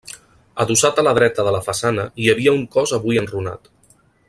Adossat 0.63 1.01
a 1.01 1.03
la 1.07 1.13
dreta 1.19 1.45
de 1.49 1.53
la 1.57 1.61
façana 1.67 2.07
hi 2.23 2.33
havia 2.33 2.55
un 2.61 2.65
cos 2.77 2.95
avui 2.99 3.23
enrunat. 3.25 3.71